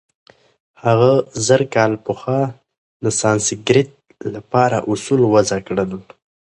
هغه 0.83 1.11
زرکال 1.47 1.93
پخوا 2.05 2.41
د 3.03 3.05
سانسکریت 3.21 3.89
له 4.33 4.41
پاره 4.51 4.79
اوصول 4.89 5.21
وضع 5.33 5.59
کړل. 5.67 5.91